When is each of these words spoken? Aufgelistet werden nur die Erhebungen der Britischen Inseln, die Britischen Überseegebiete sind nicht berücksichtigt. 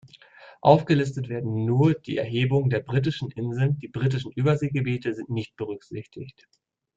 Aufgelistet 0.61 1.29
werden 1.29 1.63
nur 1.63 1.93
die 1.93 2.17
Erhebungen 2.17 2.71
der 2.71 2.79
Britischen 2.79 3.29
Inseln, 3.29 3.77
die 3.77 3.87
Britischen 3.87 4.31
Überseegebiete 4.31 5.13
sind 5.13 5.29
nicht 5.29 5.55
berücksichtigt. 5.57 6.47